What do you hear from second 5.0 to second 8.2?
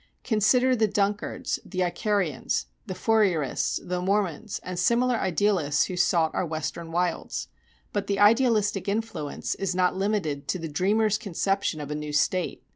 idealists who sought our Western wilds. But the